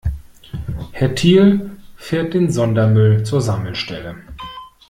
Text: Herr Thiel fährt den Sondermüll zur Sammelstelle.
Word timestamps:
Herr 0.93 1.13
Thiel 1.13 1.77
fährt 1.95 2.33
den 2.33 2.49
Sondermüll 2.49 3.21
zur 3.23 3.39
Sammelstelle. 3.39 4.15